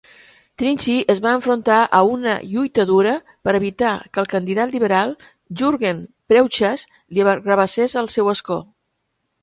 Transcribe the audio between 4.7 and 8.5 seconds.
liberal Jurgen Preugschas li arrabassés el seu